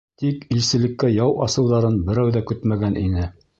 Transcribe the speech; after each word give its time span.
Тик 0.21 0.45
илселеккә 0.55 1.09
яу 1.17 1.35
асыуҙарын 1.47 2.01
берәү 2.09 2.35
ҙә 2.39 2.45
көтмәгән 2.53 3.01
ине. 3.07 3.31